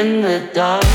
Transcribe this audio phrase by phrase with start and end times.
[0.00, 0.89] in the dark.